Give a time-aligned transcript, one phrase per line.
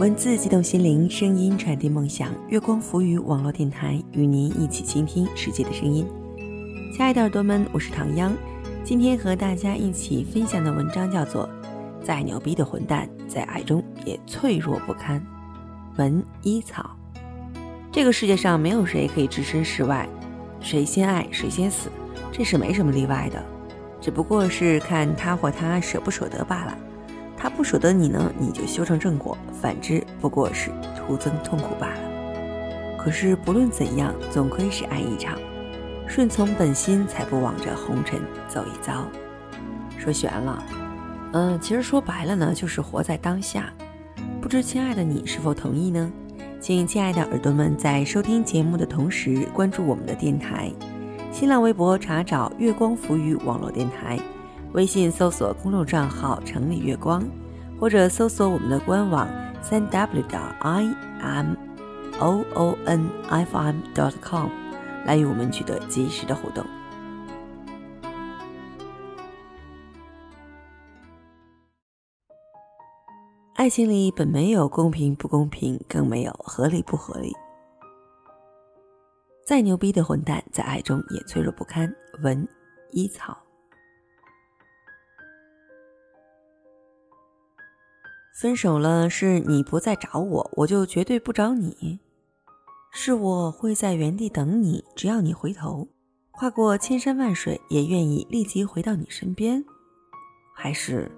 [0.00, 2.30] 文字激动心灵，声音传递梦想。
[2.48, 6.08] 月光浮语网络电台与您一起倾听世界的声音。
[6.96, 8.32] 亲爱的耳朵们，我是唐央。
[8.82, 11.46] 今天和大家一起分享的文章叫做
[12.02, 15.20] 《再牛逼的混蛋，在爱中也脆弱不堪》。
[15.98, 16.96] 文一草。
[17.92, 20.08] 这个世界上没有谁可以置身事外，
[20.62, 21.90] 谁先爱谁先死，
[22.32, 23.44] 这是没什么例外的。
[24.00, 26.78] 只不过是看他或他舍不舍得罢了。
[27.42, 32.00] 他不舍得你呢，你就修成正果；反之，不过是徒增痛苦罢了。
[32.98, 35.38] 可是不论怎样，总归是爱一场，
[36.06, 39.08] 顺从本心，才不枉这红尘走一遭。
[39.96, 40.62] 说悬了，
[41.32, 43.72] 嗯，其实说白了呢，就是活在当下。
[44.42, 46.12] 不知亲爱的你是否同意呢？
[46.60, 50.70] 请亲爱的耳朵们在收听节目的同时，关注我们的电台，
[51.32, 54.18] 新浪微博查找“月光浮语网络电台”。
[54.72, 57.24] 微信搜索公众账号“城里月光”，
[57.80, 59.26] 或者搜索我们的官网
[59.62, 60.84] 三 w 点 i
[61.18, 61.56] m
[62.18, 64.50] o o n f m dot com，
[65.06, 66.62] 来与我们取得及时的互动。
[73.54, 77.34] 爱情里本没有公平不公平，更没有合理不合理。
[79.44, 81.90] 再牛逼的混蛋，在爱中也脆弱不堪。
[82.22, 82.46] 文
[82.90, 83.49] 一草。
[88.40, 92.00] 分手了，是你不再找我，我就绝对不找你。
[92.90, 95.86] 是我会在原地等你，只要你回头，
[96.30, 99.62] 跨过千山万水，也愿意立即回到你身边。
[100.56, 101.12] 还是，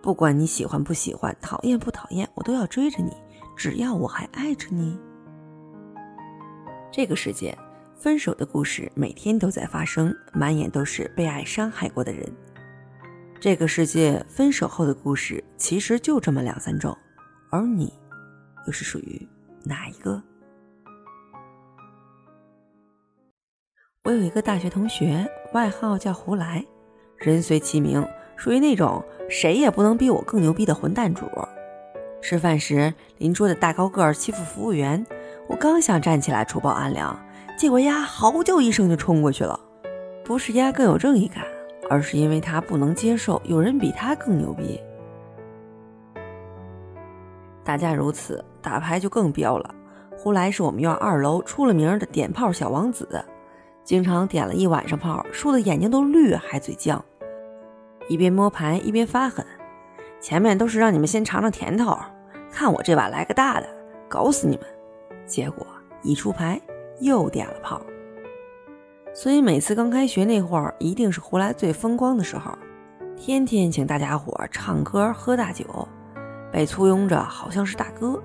[0.00, 3.10] 不管你喜欢不喜欢，讨厌不讨厌，我都要追着你，
[3.56, 4.96] 只要我还爱着你。
[6.92, 7.58] 这个世界，
[7.96, 12.32] 分手的故事每天都在发生，满眼都是被爱伤害过的人。
[13.40, 16.96] 这个世界分手后的故事其实就这么两三种，
[17.50, 17.92] 而你
[18.66, 19.28] 又是属于
[19.62, 20.20] 哪一个？
[24.02, 26.64] 我有一个大学同学，外号叫胡来，
[27.16, 28.04] 人随其名，
[28.36, 31.26] 属于那种谁也不能比我更牛逼的混蛋主。
[32.20, 35.06] 吃饭时邻桌的大高个欺负服务员，
[35.48, 37.16] 我刚想站起来除暴安良，
[37.56, 39.60] 结果丫嚎叫一声就冲过去了。
[40.24, 41.44] 不是丫更有正义感？
[41.88, 44.80] 而是因为他不能接受有人比他更牛逼。
[47.64, 49.74] 打架如此，打牌就更彪了。
[50.16, 53.24] 胡来是我们院二楼出了名的点炮小王子，
[53.84, 57.00] 经常点了一晚上炮，输的眼睛都绿，还嘴犟，
[58.08, 59.44] 一边摸牌一边发狠。
[60.20, 61.96] 前面都是让你们先尝尝甜头，
[62.50, 63.68] 看我这把来个大的，
[64.08, 64.66] 搞死你们！
[65.24, 65.64] 结果
[66.02, 66.60] 一出牌
[67.00, 67.80] 又点了炮。
[69.14, 72.56] 所以每次刚开学那会儿，一定是胡来最风光的时候，
[73.16, 75.88] 天天请大家伙唱歌喝大酒，
[76.52, 78.22] 被簇拥着好像是大哥。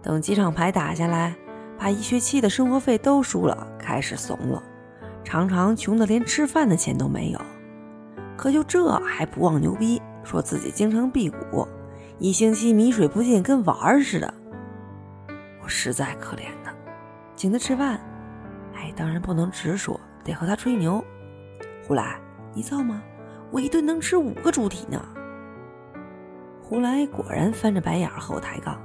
[0.00, 1.34] 等几场牌打下来，
[1.76, 4.62] 把一学期的生活费都输了，开始怂了，
[5.24, 7.40] 常常穷得连吃饭的钱都没有。
[8.36, 11.66] 可就这还不忘牛逼，说自己经常辟谷，
[12.18, 14.32] 一星期米水不进，跟玩儿似的。
[15.62, 16.72] 我实在可怜他，
[17.34, 17.98] 请他吃饭。
[18.84, 21.02] 哎，当然不能直说，得和他吹牛。
[21.86, 22.20] 胡来，
[22.52, 23.02] 你造吗？
[23.50, 25.02] 我一顿能吃五个猪蹄呢。
[26.60, 28.78] 胡来果然翻着白眼和我抬杠：“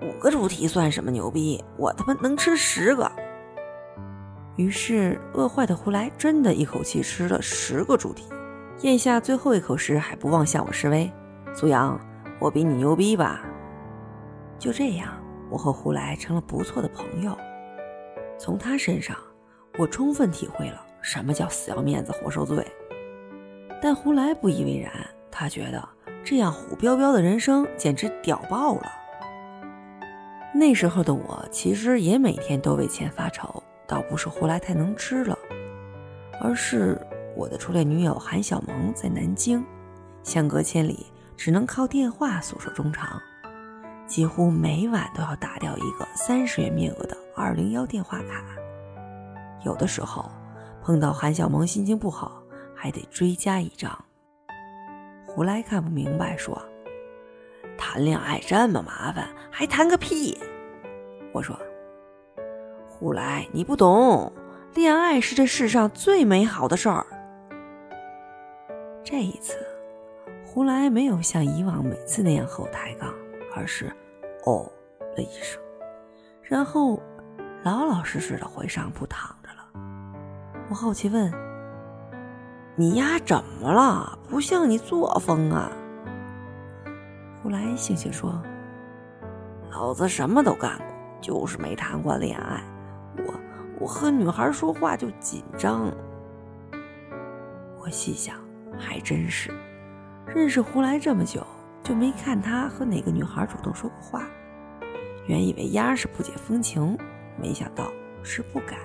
[0.00, 1.62] 五个猪蹄算什么牛逼？
[1.76, 3.10] 我他妈能吃十个。”
[4.56, 8.24] 于是饿坏的胡来真的一口气吃了十个猪蹄，
[8.80, 11.12] 咽下最后一口时还不忘向我示威
[11.54, 12.00] ：“苏阳，
[12.38, 13.42] 我比你牛逼吧？”
[14.58, 15.12] 就这样，
[15.50, 17.36] 我和胡来成了不错的朋友。
[18.38, 19.16] 从他身上，
[19.78, 22.66] 我充分体会了什么叫死要面子活受罪。
[23.80, 24.92] 但胡来不以为然，
[25.30, 25.88] 他觉得
[26.24, 28.92] 这样虎彪彪的人生简直屌爆了。
[30.54, 35.38] 那时候的我其实也每天都为钱发愁，倒不是胡来太能吃了，
[36.40, 36.98] 而是
[37.36, 39.62] 我的初恋女友韩小萌在南京，
[40.22, 41.06] 相隔千里，
[41.36, 43.20] 只能靠电话诉说衷肠。
[44.06, 48.42] 几乎每晚都要打掉一个三十元面额的二零幺电话卡，
[49.62, 50.24] 有的时候
[50.82, 52.42] 碰到韩小萌心情不好，
[52.74, 53.94] 还得追加一张。
[55.26, 56.58] 胡来看不明白，说
[57.76, 60.38] ：“谈恋爱这么麻烦，还谈个屁！”
[61.34, 61.54] 我说
[62.88, 64.32] ：“胡来，你不懂，
[64.72, 67.04] 恋爱是这世上最美好的事儿。”
[69.04, 69.58] 这一次，
[70.46, 73.12] 胡来没有像以往每次那样和我抬杠。
[73.54, 73.92] 而是，
[74.46, 74.66] 哦
[75.14, 75.60] 了一声，
[76.42, 76.98] 然后
[77.66, 79.82] 老老实实的回上铺躺着了。
[80.70, 81.32] 我好奇问
[82.78, 84.16] ：“你丫怎么了？
[84.30, 85.68] 不像你作风啊！”
[87.42, 88.40] 胡来悻悻说
[89.72, 90.86] ：“老子什么都干过，
[91.20, 92.62] 就是没谈过恋爱。
[93.18, 93.34] 我
[93.80, 95.92] 我和女孩说话就紧张。
[97.80, 98.36] 我细想，
[98.78, 99.52] 还真是，
[100.24, 101.44] 认识胡来这么久，
[101.82, 104.24] 就没看他和哪个女孩主动说过话。
[105.26, 106.96] 原以为丫是不解风情，
[107.40, 107.90] 没想到
[108.22, 108.78] 是不敢。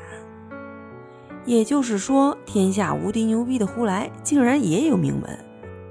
[1.43, 5.37] 也就是说，天下无敌牛逼的胡来，竟然也有名门，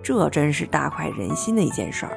[0.00, 2.16] 这真是大快人心的一件事儿。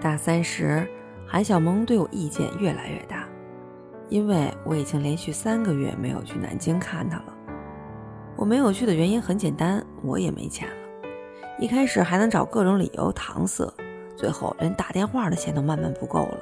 [0.00, 0.88] 大三时，
[1.26, 3.26] 韩小萌对我意见越来越大，
[4.08, 7.34] 因为我已经连续三个月没有去南京看他了。
[8.36, 10.74] 我没有去的原因很简单，我也没钱了。
[11.58, 13.72] 一开始还能找各种理由搪塞，
[14.16, 16.38] 最后连打电话的钱都慢慢不够了。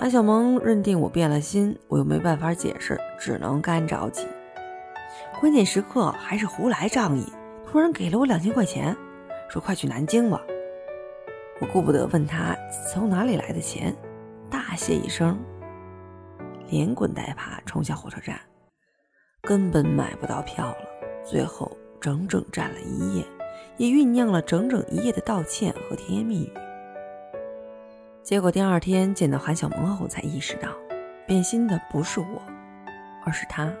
[0.00, 4.26] 安小萌认定我变了心，我又没办法解释，只能干着急。
[5.38, 7.30] 关键时刻还是胡来仗义，
[7.66, 8.96] 突然给了我两千块钱，
[9.50, 10.40] 说快去南京吧。
[11.60, 12.56] 我顾不得问他
[12.90, 13.94] 从哪里来的钱，
[14.48, 15.38] 大谢一声，
[16.70, 18.40] 连滚带爬冲向火车站，
[19.42, 20.78] 根本买不到票了。
[21.26, 21.70] 最后
[22.00, 23.24] 整整站了一夜，
[23.76, 26.52] 也酝酿了整整一夜的道歉和甜言蜜语。
[28.22, 30.68] 结果第二天见到韩小萌后，才意识到，
[31.26, 32.42] 变心的不是我，
[33.24, 33.72] 而是他。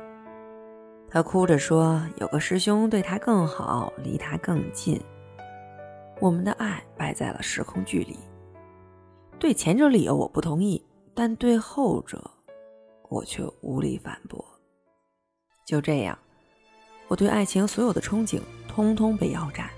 [1.08, 5.00] 他哭着说，有个师兄对他更好，离他更近。
[6.20, 8.18] 我们的爱败在了时空距离。
[9.38, 10.82] 对前者理由我不同意，
[11.14, 12.30] 但对后者，
[13.08, 14.44] 我却无力反驳。
[15.66, 16.18] 就这样，
[17.08, 19.68] 我对爱情所有的憧憬通通被腰斩。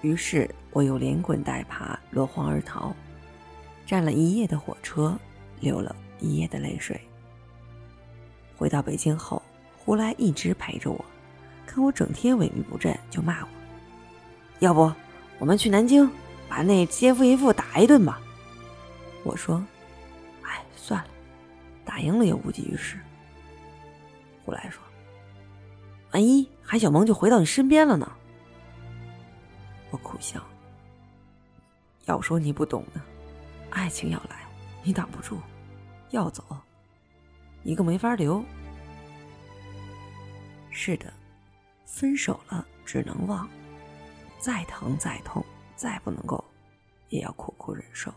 [0.00, 2.94] 于是，我又连滚带爬，落荒而逃，
[3.88, 5.18] 站了一夜的火车，
[5.60, 7.00] 流了一夜的泪水。
[8.54, 9.42] 回到北京后，
[9.78, 11.02] 胡来一直陪着我，
[11.64, 13.48] 看我整天萎靡不振，就骂我
[14.60, 14.92] ：“要不？”
[15.40, 16.06] 我们去南京，
[16.50, 18.20] 把那奸夫淫妇打一顿吧。
[19.24, 19.64] 我说
[20.44, 21.08] ：“哎，算了，
[21.82, 22.98] 打赢了也无济于事。”
[24.44, 24.82] 胡来说
[26.12, 28.12] ：“万一韩小萌就回到你身边了呢？”
[29.90, 30.42] 我苦笑
[32.04, 33.00] ：“要说你不懂呢，
[33.70, 34.46] 爱情要来，
[34.82, 35.36] 你挡不住；
[36.10, 36.44] 要走，
[37.62, 38.44] 你更没法留。”
[40.70, 41.12] 是的，
[41.84, 43.48] 分手了，只能忘。
[44.38, 45.44] 再疼再痛，
[45.74, 46.44] 再不能够，
[47.08, 48.12] 也要苦苦忍受，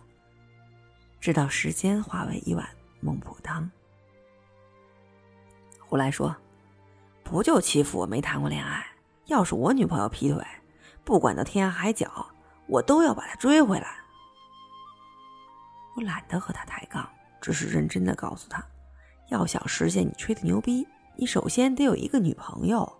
[1.19, 2.67] 直到时间化为一碗
[2.99, 3.69] 孟婆汤。
[5.79, 6.35] 胡来说
[7.23, 8.85] ：“不就欺负我没谈过恋爱？
[9.25, 10.45] 要是我女朋友劈腿，
[11.03, 12.27] 不管到天涯海角，
[12.67, 13.97] 我都要把她追回来。”
[15.95, 17.07] 我懒得和他抬杠，
[17.39, 18.63] 只是认真的告诉他
[19.29, 22.97] ：“要想实现你吹的牛逼，你首先得有一个女朋友。”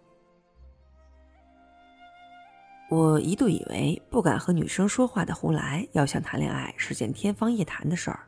[2.89, 8.27] 我一度以为不敢和女生说话的胡来要想谈恋爱是件天方夜谭的事儿，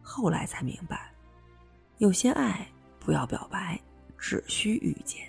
[0.00, 1.12] 后来才明白，
[1.96, 2.64] 有些爱
[3.00, 3.80] 不要表白，
[4.16, 5.27] 只需遇见。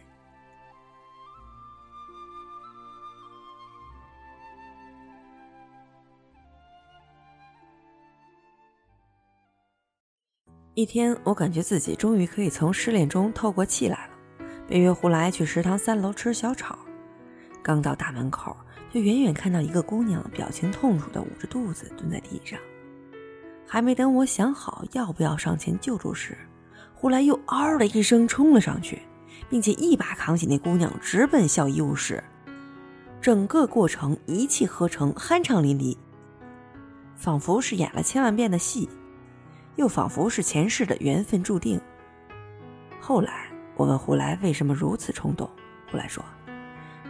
[10.79, 14.13] 一天，我感觉自己终于可以从失恋中透过气来了，
[14.65, 16.79] 便约胡来去食堂三楼吃小炒。
[17.61, 18.55] 刚到大门口，
[18.89, 22.57] 就远远看到一个姑娘表情痛楚的捂着肚子蹲在地上。
[23.67, 26.37] 还没等我想好要不要上前救助时，
[26.93, 29.01] 胡来又嗷的一声冲了上去，
[29.49, 32.23] 并且一把扛起那姑娘，直奔校医务室。
[33.19, 35.97] 整个过程一气呵成，酣畅淋漓，
[37.17, 38.87] 仿佛是演了千万遍的戏，
[39.75, 41.79] 又仿佛是前世的缘分注定。
[42.99, 45.49] 后来我问胡来为什么如此冲动，
[45.89, 46.23] 胡来说。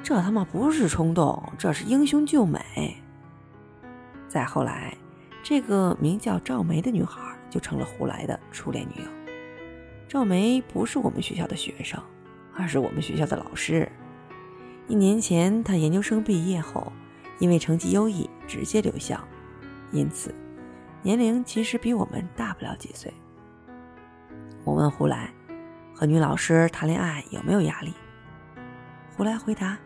[0.01, 2.95] 这他妈不是冲动，这是英雄救美。
[4.27, 4.95] 再后来，
[5.43, 9.09] 这个名叫赵梅的女孩就成了胡来的初恋女友。
[10.07, 12.01] 赵梅不是我们学校的学生，
[12.55, 13.91] 而是我们学校的老师。
[14.87, 16.91] 一年前，她研究生毕业后，
[17.39, 19.19] 因为成绩优异，直接留校，
[19.91, 20.33] 因此
[21.01, 23.13] 年龄其实比我们大不了几岁。
[24.63, 25.29] 我问胡来，
[25.95, 27.93] 和女老师谈恋爱有没有压力？
[29.15, 29.77] 胡来回答。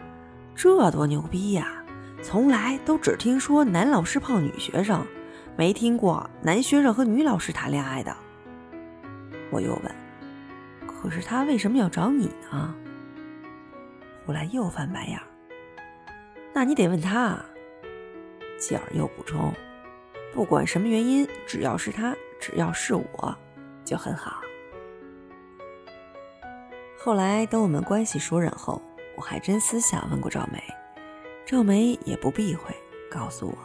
[0.55, 1.83] 这多牛逼呀！
[2.21, 5.05] 从来都只听说男老师泡女学生，
[5.57, 8.15] 没听过男学生和女老师谈恋爱的。
[9.51, 9.95] 我又问
[10.87, 12.73] ：“可是他为什么要找你呢？”
[14.25, 15.19] 胡来又翻白眼。
[16.53, 17.37] 那你得问他。
[18.57, 19.51] 继而又补充
[20.33, 23.37] ：“不管什么原因，只要是他，只要是我，
[23.85, 24.41] 就很好。”
[26.97, 28.81] 后来等我们关系熟稔后。
[29.15, 30.59] 我还真私下问过赵梅，
[31.45, 32.75] 赵梅也不避讳，
[33.11, 33.55] 告诉我，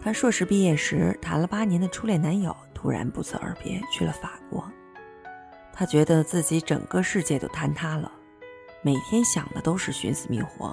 [0.00, 4.70] 她硕士毕业时谈了八年的初恋男友突然不辞而别去了法国，
[5.72, 8.12] 她觉得自己整个世界都坍塌了，
[8.82, 10.72] 每天想的都是寻死觅活。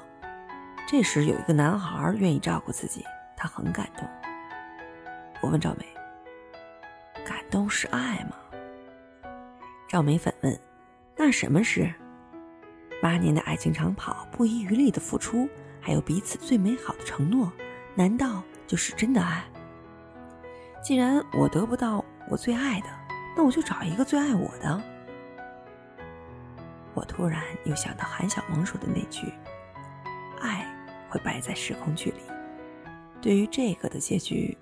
[0.87, 3.03] 这时有一个男孩愿意照顾自己，
[3.35, 4.07] 他很感动。
[5.41, 5.85] 我问赵梅
[7.25, 8.35] ：“感动是爱吗？”
[9.89, 10.59] 赵梅反问
[11.17, 11.91] ：“那什么是？”
[13.01, 15.49] 八年的爱情长跑，不遗余力的付出，
[15.81, 17.51] 还有彼此最美好的承诺，
[17.95, 18.43] 难道？
[18.67, 19.43] 就是真的爱。
[20.81, 22.87] 既然我得不到我最爱的，
[23.35, 24.81] 那我就找一个最爱我的。
[26.93, 29.33] 我突然又想到韩小萌说的那句
[30.39, 30.65] ：“爱
[31.09, 32.19] 会败在时空距离。”
[33.21, 34.57] 对于这个的结局，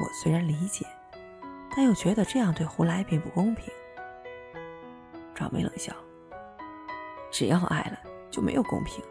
[0.00, 0.86] 我虽然理解，
[1.74, 3.72] 但又觉得这样对胡来并不公平。
[5.34, 5.92] 赵梅冷笑
[7.30, 7.98] ：“只要爱了，
[8.30, 9.02] 就没有公平。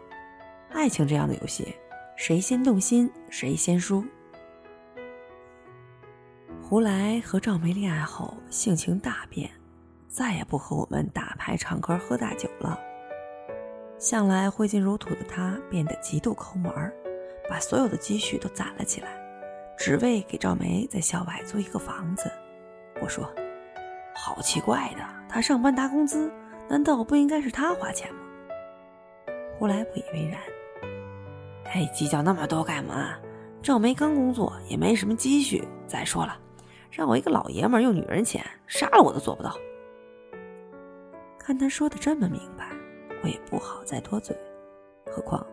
[0.70, 1.74] 爱情这样的游戏，
[2.16, 4.04] 谁先动心，谁先输。”
[6.62, 9.50] 胡来和赵梅恋爱后，性情大变，
[10.06, 12.78] 再也不和我们打牌、唱歌、喝大酒了。
[13.98, 16.92] 向来挥金如土的他变得极度抠门儿，
[17.48, 19.17] 把所有的积蓄都攒了起来，
[19.78, 22.30] 只为给赵梅在校外租一个房子。
[23.00, 23.24] 我说
[24.14, 26.30] ：“好奇怪的，他上班拿工资，
[26.68, 28.20] 难道不应该是他花钱吗？”
[29.56, 30.40] 胡来不以为然
[31.72, 33.16] ：“哎，计较那么多干嘛？
[33.62, 35.66] 赵梅刚工作，也没什么积蓄。
[35.86, 36.36] 再说了。”
[36.90, 39.54] 让我一个老爷们用女人钱杀了我都做不到。
[41.38, 42.70] 看他说的这么明白，
[43.22, 44.34] 我也不好再多嘴。
[45.06, 45.46] 何况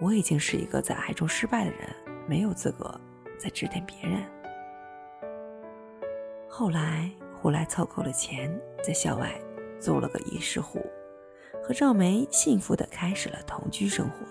[0.00, 1.88] 我已经是一个在爱中失败的人，
[2.26, 2.98] 没有资格
[3.38, 4.22] 再指点别人。
[6.48, 8.50] 后来胡来凑够了钱，
[8.82, 9.32] 在校外
[9.80, 10.84] 租了个一室户，
[11.62, 14.26] 和赵梅幸福的开始了同居生活。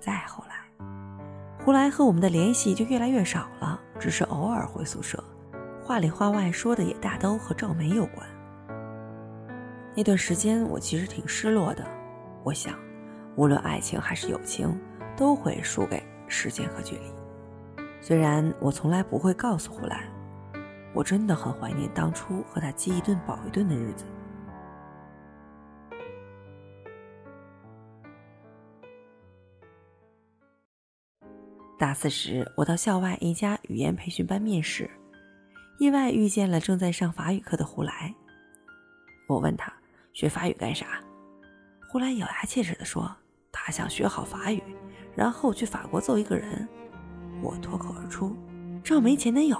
[0.00, 0.54] 再后来。
[1.64, 5.24] 胡来和我们的联系就越来越少了，只是偶尔回宿舍，
[5.82, 8.26] 话里话外说的也大都和赵梅有关。
[9.96, 11.82] 那段时间我其实挺失落的，
[12.42, 12.78] 我想，
[13.34, 14.78] 无论爱情还是友情，
[15.16, 17.23] 都会输给时间和距离。
[18.06, 20.06] 虽然我从来不会告诉胡来，
[20.92, 24.04] 我真的很怀念当初和他饥一顿饱一顿的日子。
[31.78, 34.90] 大四时，我到校外一家语言培训班面试，
[35.78, 38.14] 意外遇见了正在上法语课的胡来。
[39.26, 39.72] 我问他
[40.12, 41.02] 学法语干啥，
[41.90, 43.10] 胡来咬牙切齿地说
[43.50, 44.62] ：“他想学好法语，
[45.16, 46.68] 然后去法国揍一个人。”
[47.44, 48.34] 我脱口而出
[48.82, 49.56] ：“赵梅前男友。”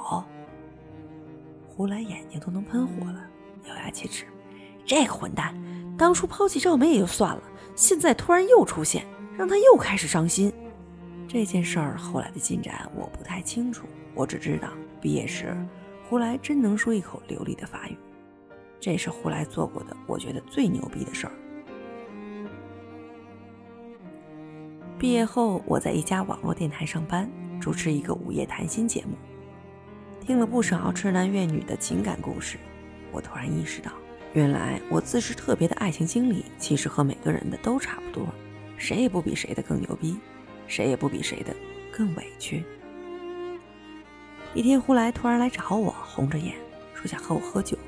[1.69, 3.23] 胡来眼睛都能喷火了，
[3.69, 4.25] 咬牙切齿
[4.87, 5.55] ：“这个混蛋，
[5.99, 7.43] 当初抛弃赵梅也就算了，
[7.76, 9.05] 现在突然又出现，
[9.37, 10.50] 让他又开始伤心。”
[11.29, 14.69] 这件事儿后来的进展我不太清楚，我只知道
[15.00, 15.55] 毕业时，
[16.09, 17.97] 胡来真能说一口流利的法语，
[18.81, 21.33] 这是胡来做过的我觉得最牛逼的事儿。
[24.97, 27.29] 毕业后，我在一家网络电台上班，
[27.64, 29.16] 主持一个午夜谈心节目，
[30.21, 32.59] 听了不少痴男怨女的情感故事，
[33.11, 33.90] 我突然意识到，
[34.35, 38.28] 原来我自视特别的爱情经历，其实和每个人的都差不多，
[38.76, 40.14] 谁也不比谁的更牛逼。
[40.66, 41.56] 谁也不比谁的
[41.90, 42.62] 更委屈。
[44.52, 46.56] 一天，胡来突然来找我，红着眼
[46.92, 47.78] 说想和我喝酒。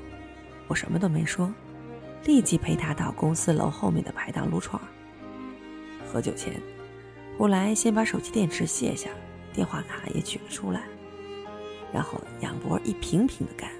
[0.67, 1.53] 我什么都没说，
[2.25, 4.81] 立即陪他到公司楼后面的排档撸串。
[6.11, 6.59] 喝酒前，
[7.37, 9.11] 胡来先把手机电池卸下，
[9.57, 10.83] 电话卡也取了出来，
[11.91, 13.71] 然后仰脖一瓶瓶的干。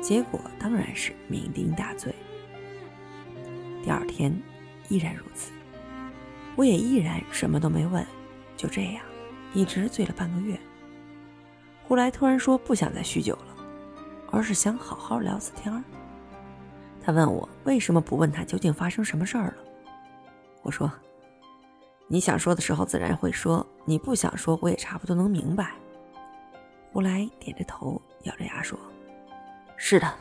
[0.00, 2.14] 结果当然是酩酊大醉。
[3.82, 4.32] 第二天，
[4.88, 5.50] 依然如此。
[6.54, 8.06] 我也依然什么都没问，
[8.56, 9.04] 就这样，
[9.54, 10.56] 一直醉了半个月。
[11.82, 13.56] 胡来突然说不想再酗酒了，
[14.30, 15.82] 而是想好好聊次天儿。
[17.02, 19.54] 他问我为什么不问他究竟发生什么事儿了。
[20.62, 20.88] 我说
[22.08, 25.74] ：“你想说的时候自然会说，你不想说我也差不多能明白。”
[26.90, 28.78] 胡来点着头，咬着牙说
[29.76, 30.12] ：“是的，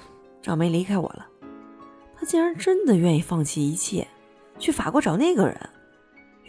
[0.42, 1.26] 赵梅离开我了，
[2.16, 4.06] 他竟然真的愿意放弃一切，
[4.60, 5.58] 去法国找那个人。”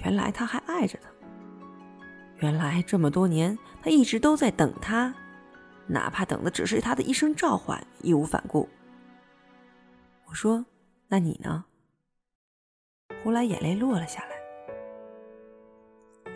[0.03, 1.09] 原来他还爱着他。
[2.39, 5.15] 原来这么多年，他一直都在等他，
[5.87, 8.69] 哪怕等的只是他的一声召唤，义无反顾。
[10.27, 10.65] 我说
[11.09, 11.65] ：“那你呢？”
[13.25, 14.38] 胡来眼泪落了下来。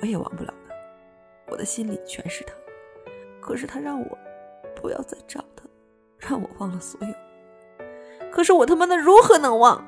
[0.03, 0.75] 我也忘不了他，
[1.49, 2.53] 我的心里全是他。
[3.41, 4.19] 可是他让我
[4.75, 5.65] 不要再找他，
[6.19, 7.15] 让我忘了所有。
[8.33, 9.83] 可是我他妈的如何能忘？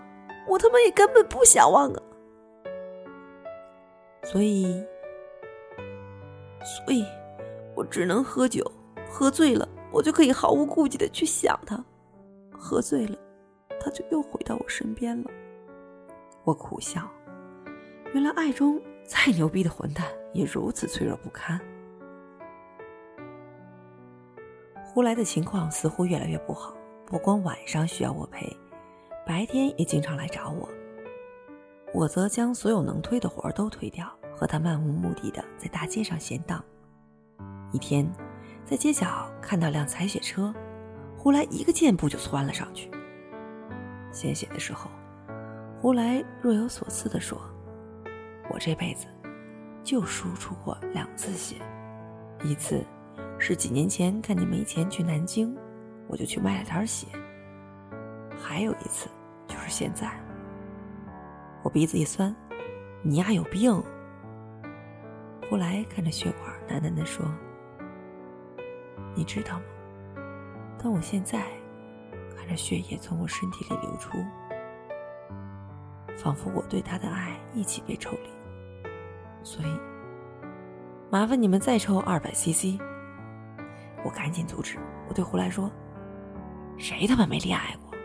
[0.47, 2.03] 我他妈也根本不想忘啊！
[4.23, 4.85] 所以，
[6.87, 7.05] 所以，
[7.75, 8.65] 我只能喝酒，
[9.09, 11.77] 喝醉了，我就可以毫无顾忌的去想他；
[12.53, 13.19] 喝醉了，
[13.81, 15.31] 他就又回到我身边了。
[16.45, 17.01] 我苦笑，
[18.13, 21.61] 原来爱中再牛逼的混蛋也如此脆弱不堪。
[24.83, 26.75] 胡来的情况似乎越来越不好，
[27.07, 28.57] 不光晚上需要我陪，
[29.27, 30.69] 白天也经常来找我。
[31.93, 36.65] 我则将所有能推的活儿都推掉，和他漫无目的的在大街上闲荡。
[37.73, 38.11] 一天，
[38.65, 40.55] 在街角看到辆采血车，
[41.17, 42.91] 胡来一个箭步就窜了上去。
[44.13, 44.91] 献血的时候，
[45.81, 47.41] 胡来若有所思地说
[48.51, 49.07] ：“我这辈子
[49.83, 51.57] 就输出过两次血，
[52.43, 52.85] 一次
[53.39, 55.57] 是几年前看你没钱去南京，
[56.07, 57.07] 我就去卖了点血；
[58.39, 59.09] 还有一次
[59.47, 60.11] 就是现在。”
[61.63, 62.35] 我鼻子一酸
[63.03, 63.73] ：“你丫有病！”
[65.49, 67.25] 胡来看着血管，喃喃地说。
[69.17, 69.65] 你知道吗？
[70.79, 71.45] 当我现在
[72.37, 74.19] 看着血液从我身体里流出，
[76.17, 78.31] 仿佛我对他的爱一起被抽离。
[79.43, 79.79] 所以，
[81.11, 82.81] 麻烦你们再抽二百 CC。
[84.05, 84.79] 我赶紧阻止，
[85.09, 85.71] 我对胡来说
[86.79, 87.97] ：“谁他妈没恋爱过？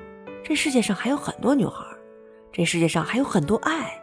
[0.43, 1.85] 这世界上还有很多女孩，
[2.51, 4.01] 这世界上还有很多爱。”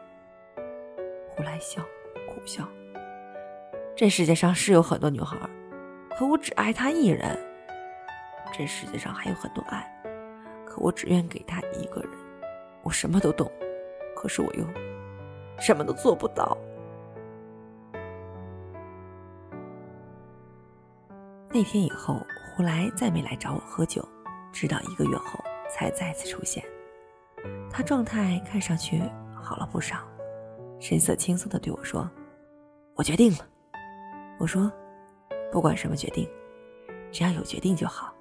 [1.34, 1.82] 胡来笑，
[2.28, 2.66] 苦笑。
[3.94, 5.36] 这世界上是有很多女孩。
[6.18, 7.38] 可我只爱她一人。
[8.52, 9.86] 这世界上还有很多爱，
[10.64, 12.10] 可我只愿给她一个人。
[12.82, 13.50] 我什么都懂，
[14.16, 14.64] 可是我又
[15.60, 16.58] 什么都做不到。
[21.50, 22.20] 那天以后，
[22.56, 24.04] 胡来再没来找我喝酒，
[24.50, 25.38] 直到一个月后
[25.70, 26.64] 才再次出现。
[27.70, 29.00] 他状态看上去
[29.40, 29.98] 好了不少，
[30.80, 32.10] 神色轻松的对我说
[32.96, 33.46] ：“我决定了。”
[34.40, 34.72] 我说。
[35.52, 36.28] 不管什么决定，
[37.12, 38.12] 只要有决定就好。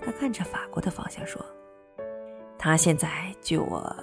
[0.00, 1.44] 他看着法国的方向说
[2.56, 3.94] ：“他现在距我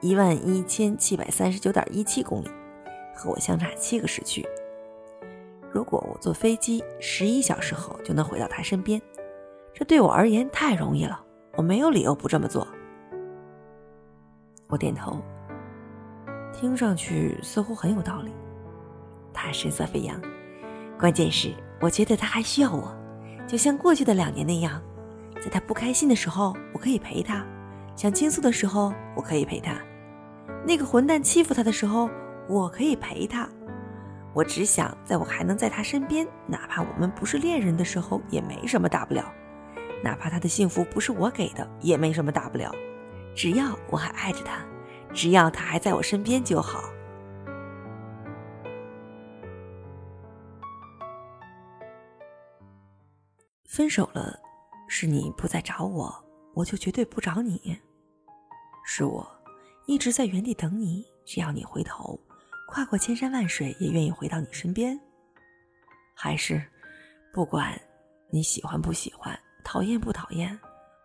[0.00, 2.50] 一万一千七百三十九点一七公里，
[3.14, 4.46] 和我相差七个时区。
[5.72, 9.00] 如果我坐飞机十一小时后就能回到他身边，
[9.74, 11.20] 这对我而言太容易了，
[11.56, 12.66] 我没有理由不这么做。”
[14.68, 15.20] 我点头，
[16.52, 18.32] 听上去似乎很有道理。
[19.32, 20.20] 他神色飞扬。
[20.98, 22.94] 关键是，我觉得他还需要我，
[23.46, 24.82] 就像过去的两年那样，
[25.42, 27.44] 在他不开心的时候，我可以陪他；
[27.96, 29.72] 想倾诉的时候，我可以陪他；
[30.66, 32.10] 那个混蛋欺负他的时候，
[32.46, 33.48] 我可以陪他。
[34.34, 39.24] 我只想，在我还能在他身边，哪怕我们不是恋人的时候，也没什么大不了；
[40.04, 42.70] 哪怕他的幸福不是我给的，也没什么大不了。
[43.34, 44.58] 只要我还爱着他，
[45.14, 46.84] 只要他还在我身边就好。
[53.64, 54.38] 分手了，
[54.86, 56.14] 是你不再找我，
[56.52, 57.78] 我就绝对不找你。
[58.88, 59.26] 是我
[59.86, 62.18] 一直在原地等你，只要你回头，
[62.68, 64.98] 跨过千山万水也愿意回到你身边。
[66.14, 66.62] 还是，
[67.34, 67.78] 不管
[68.30, 70.56] 你喜欢不喜欢，讨厌不讨厌，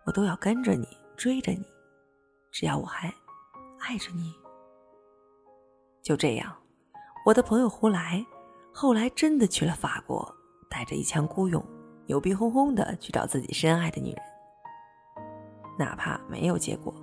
[0.06, 1.66] 我都要跟着你，追着你，
[2.52, 3.12] 只要我还
[3.80, 4.32] 爱着你。
[6.02, 6.56] 就这样，
[7.26, 8.24] 我的朋友胡来，
[8.72, 10.32] 后来真的去了法国，
[10.70, 11.62] 带着一腔孤勇。
[12.06, 14.22] 牛逼哄哄的去找自己深爱的女人，
[15.78, 16.94] 哪怕没有结果，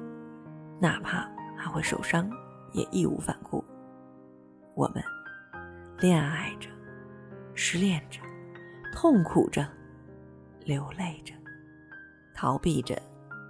[0.80, 2.30] 哪怕还会受伤，
[2.72, 3.64] 也义无反顾。
[4.76, 5.04] 我们
[6.00, 6.70] 恋爱着，
[7.54, 8.22] 失恋着，
[8.94, 9.68] 痛苦着，
[10.64, 11.34] 流泪着，
[12.34, 12.98] 逃避着，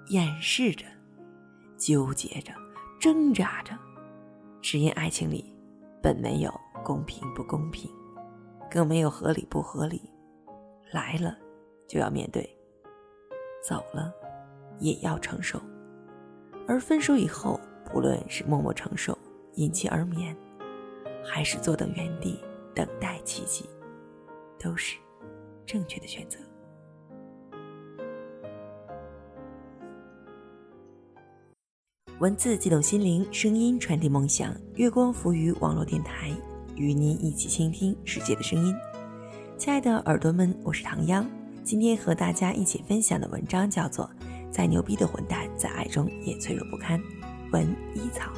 [0.10, 0.86] 掩饰着，
[1.78, 2.52] 纠结着，
[3.00, 3.78] 挣扎着，
[4.62, 5.56] 只因爱情里
[6.02, 6.52] 本没有
[6.84, 7.92] 公平不公平，
[8.72, 10.02] 更没有合理不合理。
[10.92, 11.38] 来了，
[11.88, 12.42] 就要面对；
[13.64, 14.12] 走了，
[14.80, 15.62] 也要承受。
[16.70, 19.18] 而分手以后，不论是默默承受、
[19.56, 20.38] 因其而眠，
[21.26, 22.40] 还是坐等原地
[22.76, 23.68] 等待奇迹，
[24.60, 24.96] 都是
[25.66, 26.38] 正确的选择。
[32.20, 34.56] 文字激动心灵，声音传递梦想。
[34.76, 36.32] 月光浮于网络电台，
[36.76, 38.76] 与您一起倾听世界的声音。
[39.58, 41.28] 亲爱的耳朵们，我是唐央。
[41.64, 44.06] 今天和大家一起分享的文章叫做
[44.52, 47.00] 《再牛逼的混蛋，在爱中也脆弱不堪》。
[47.52, 48.32] 文一草。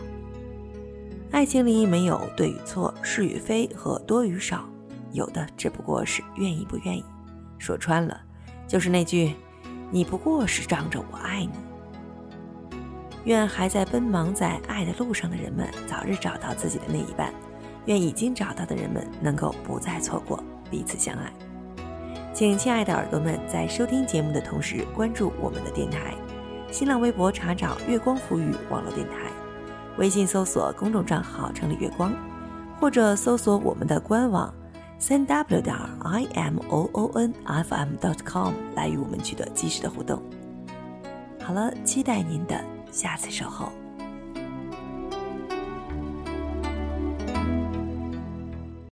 [1.31, 4.65] 爱情里没有对与错、是与非和多与少，
[5.11, 7.03] 有的只不过是愿意不愿意。
[7.57, 8.21] 说穿了，
[8.67, 9.35] 就是那句
[9.91, 11.51] ：“你不过是仗着我爱你。”
[13.25, 17.33] 愿还在奔忙在爱的路上的人们早日找到自己的那一半，
[17.85, 20.43] 愿已经找到的人们能够不再错过。
[20.69, 21.31] 彼此相爱。
[22.33, 26.13] 请亲爱的耳朵们在收听节目的同时关注我们的电台，
[26.71, 29.29] 新浪微博查找“月光浮语网络电台”，
[29.99, 32.13] 微信搜索公众账号“城里月光”，
[32.79, 34.51] 或者搜索我们的官网
[34.97, 40.21] 三 w 点 i m o o n f m dot com 来与我们取得及时的互动。
[41.43, 42.59] 好了，期待您的
[42.91, 43.71] 下次守候。